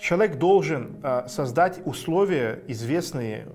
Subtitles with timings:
[0.00, 3.46] Человек должен э, создать условия известные,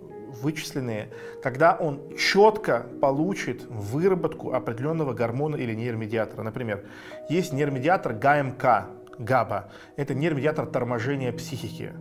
[0.42, 1.10] вычисленные,
[1.42, 6.44] когда он четко получит выработку определенного гормона или нейромедиатора.
[6.44, 6.86] Например,
[7.30, 9.70] есть нейромедиатор ГМК, ГАБА.
[9.96, 11.94] Это нейромедиатор торможения психики.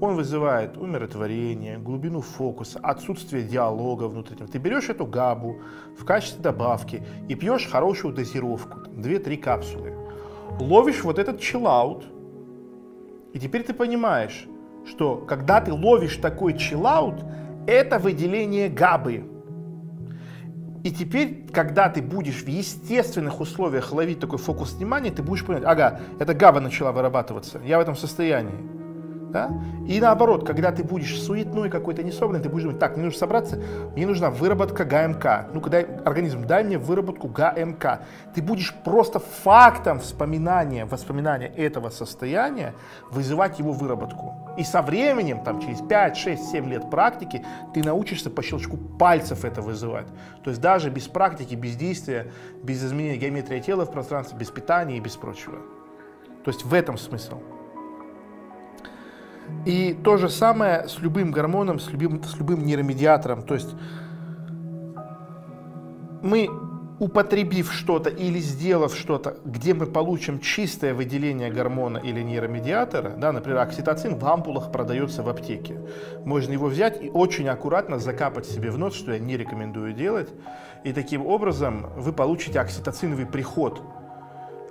[0.00, 4.46] Он вызывает умиротворение, глубину фокуса, отсутствие диалога внутреннего.
[4.46, 5.60] Ты берешь эту габу
[5.98, 9.94] в качестве добавки и пьешь хорошую дозировку, 2-3 капсулы.
[10.60, 12.04] Ловишь вот этот чиллаут,
[13.32, 14.46] и теперь ты понимаешь,
[14.86, 17.24] что когда ты ловишь такой чиллаут,
[17.66, 19.24] это выделение габы.
[20.82, 25.64] И теперь, когда ты будешь в естественных условиях ловить такой фокус внимания, ты будешь понимать,
[25.64, 28.81] ага, это габа начала вырабатываться, я в этом состоянии.
[29.32, 29.50] Да?
[29.88, 33.58] И наоборот, когда ты будешь суетной какой-то, несобранный, ты будешь думать, так, мне нужно собраться,
[33.96, 35.48] мне нужна выработка ГМК.
[35.54, 38.02] Ну, когда организм, дай мне выработку ГМК.
[38.34, 42.74] Ты будешь просто фактом вспоминания, воспоминания этого состояния
[43.10, 44.34] вызывать его выработку.
[44.58, 47.42] И со временем, там, через 5, 6, 7 лет практики,
[47.72, 50.06] ты научишься по щелчку пальцев это вызывать.
[50.44, 52.30] То есть даже без практики, без действия,
[52.62, 55.56] без изменения геометрии тела в пространстве, без питания и без прочего.
[56.44, 57.40] То есть в этом смысл.
[59.64, 63.42] И то же самое с любым гормоном, с любым, с любым нейромедиатором.
[63.42, 63.74] То есть
[66.22, 66.48] мы,
[66.98, 73.58] употребив что-то или сделав что-то, где мы получим чистое выделение гормона или нейромедиатора, да, например,
[73.58, 75.80] окситоцин в ампулах продается в аптеке.
[76.24, 80.28] Можно его взять и очень аккуратно закапать себе в нос, что я не рекомендую делать.
[80.84, 83.82] И таким образом вы получите окситоциновый приход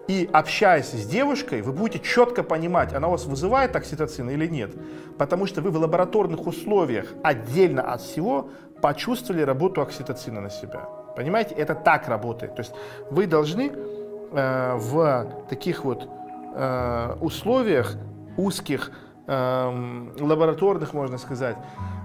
[0.07, 4.71] и общаясь с девушкой, вы будете четко понимать, она у вас вызывает окситоцин или нет.
[5.17, 8.49] Потому что вы в лабораторных условиях отдельно от всего
[8.81, 10.87] почувствовали работу окситоцина на себя.
[11.15, 12.55] Понимаете, это так работает.
[12.55, 12.73] То есть
[13.09, 16.07] вы должны э, в таких вот
[16.55, 17.95] э, условиях
[18.37, 18.91] узких,
[19.27, 21.57] э, лабораторных, можно сказать,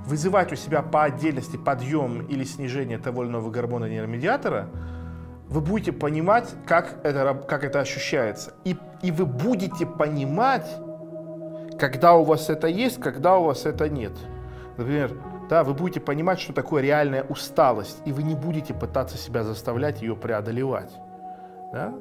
[0.06, 4.68] вызывать у себя по отдельности подъем или снижение того или иного гормона нейромедиатора,
[5.48, 8.54] вы будете понимать, как это, как это ощущается.
[8.64, 10.68] И, и вы будете понимать,
[11.78, 14.12] когда у вас это есть, когда у вас это нет.
[14.76, 15.12] Например,
[15.48, 20.02] да, вы будете понимать, что такое реальная усталость, и вы не будете пытаться себя заставлять
[20.02, 20.92] ее преодолевать.
[21.72, 21.94] Да?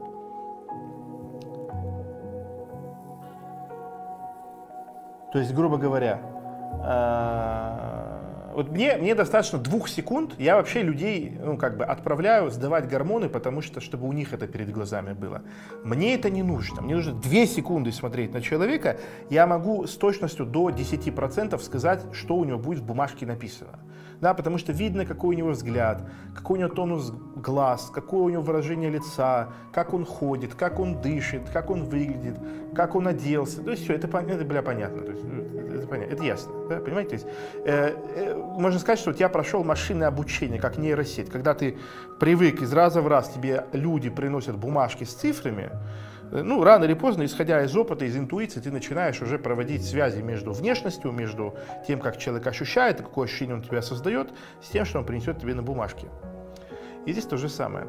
[5.31, 6.21] То есть, грубо говоря,
[6.81, 8.04] а,
[8.55, 13.27] вот мне, мне достаточно двух секунд, я вообще людей, ну, как бы отправляю сдавать гормоны,
[13.27, 15.41] потому что, чтобы у них это перед глазами было.
[15.83, 16.81] Мне это не нужно.
[16.81, 18.97] Мне нужно две секунды смотреть на человека,
[19.29, 23.79] я могу с точностью до 10% сказать, что у него будет в бумажке написано
[24.21, 28.29] да, потому что видно, какой у него взгляд, какой у него тонус глаз, какое у
[28.29, 32.37] него выражение лица, как он ходит, как он дышит, как он выглядит,
[32.75, 33.61] как он оделся.
[33.61, 35.41] То есть все, это, это бля, понятно, то есть, ну,
[35.73, 37.09] это, понятно, это ясно, да, понимаете?
[37.09, 37.27] То есть,
[37.65, 41.77] э, э, можно сказать, что я прошел машинное обучение, как нейросеть, когда ты
[42.19, 45.71] привык из раза в раз, тебе люди приносят бумажки с цифрами,
[46.31, 50.21] Э, ну, рано или поздно, исходя из опыта, из интуиции, ты начинаешь уже проводить связи
[50.21, 51.55] между внешностью, между
[51.87, 54.29] тем, как человек ощущает, какое ощущение он тебя создает,
[54.61, 56.07] с тем, что он принесет тебе на бумажке.
[57.05, 57.87] И здесь то же самое.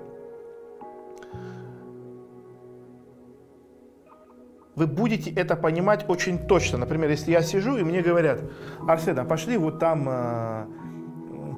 [4.77, 6.77] Вы будете это понимать очень точно.
[6.79, 8.43] Например, если я сижу и мне говорят,
[8.87, 10.67] Арсен, а пошли вот там э,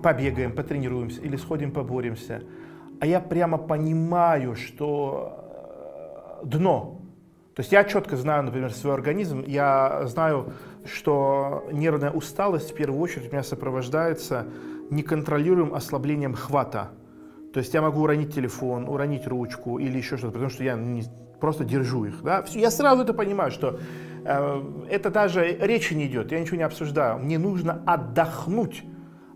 [0.03, 2.45] побегаем, потренируемся или сходим поборемся.
[3.01, 7.01] А я прямо понимаю, что дно.
[7.57, 10.53] То есть я четко знаю, например, свой организм, я знаю,
[10.85, 14.47] что нервная усталость в первую очередь меня сопровождается
[14.91, 16.91] неконтролируемым ослаблением хвата.
[17.53, 21.03] То есть я могу уронить телефон, уронить ручку или еще что-то, потому что я не,
[21.41, 22.23] просто держу их.
[22.23, 22.45] Да?
[22.51, 23.79] Я сразу это понимаю, что
[24.25, 27.19] э, это даже речи не идет, я ничего не обсуждаю.
[27.19, 28.85] Мне нужно отдохнуть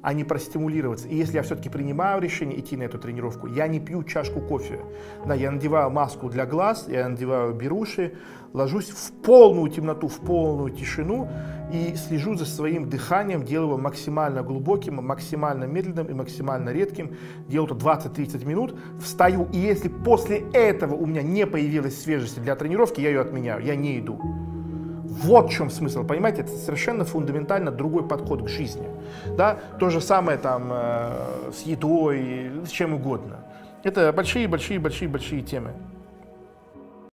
[0.03, 1.09] а не простимулироваться.
[1.09, 4.81] И если я все-таки принимаю решение идти на эту тренировку, я не пью чашку кофе.
[5.27, 8.15] Да, я надеваю маску для глаз, я надеваю беруши,
[8.53, 11.29] ложусь в полную темноту, в полную тишину
[11.73, 17.17] и слежу за своим дыханием, делаю его максимально глубоким, максимально медленным и максимально редким.
[17.49, 22.57] Делаю это 20-30 минут, встаю, и если после этого у меня не появилась свежести для
[22.57, 24.21] тренировки, я ее отменяю, я не иду.
[25.13, 28.89] Вот в чем смысл, понимаете, это совершенно фундаментально другой подход к жизни.
[29.37, 29.59] Да?
[29.79, 33.41] То же самое там э, с едой, с чем угодно.
[33.83, 35.73] Это большие-большие-большие-большие темы.